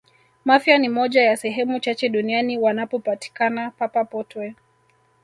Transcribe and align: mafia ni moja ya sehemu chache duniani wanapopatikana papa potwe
mafia 0.45 0.77
ni 0.77 0.89
moja 0.89 1.21
ya 1.23 1.37
sehemu 1.37 1.79
chache 1.79 2.09
duniani 2.09 2.57
wanapopatikana 2.57 3.71
papa 3.71 4.05
potwe 4.05 4.55